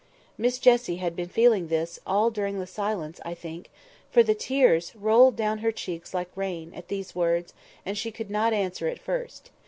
Miss 0.35 0.57
Jessie 0.57 0.95
had 0.95 1.15
been 1.15 1.29
feeling 1.29 1.67
this 1.67 1.99
all 2.07 2.31
during 2.31 2.57
the 2.57 2.65
silence, 2.65 3.21
I 3.23 3.35
think; 3.35 3.69
for 4.09 4.23
the 4.23 4.33
tears 4.33 4.95
rolled 4.95 5.35
down 5.35 5.59
her 5.59 5.71
cheeks 5.71 6.11
like 6.11 6.35
rain, 6.35 6.73
at 6.73 6.87
these 6.87 7.13
words, 7.13 7.53
and 7.85 7.95
she 7.95 8.11
could 8.11 8.31
not 8.31 8.51
answer 8.51 8.87
at 8.87 8.97
first. 8.97 9.51